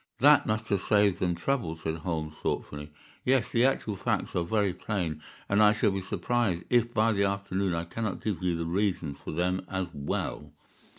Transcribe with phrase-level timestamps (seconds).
[0.17, 2.91] "That must have saved them trouble," said Holmes, thoughtfully.
[3.23, 7.25] "Yes, the actual facts are very plain, and I shall be surprised if by the
[7.25, 10.53] afternoon I cannot give you the reasons for them as well.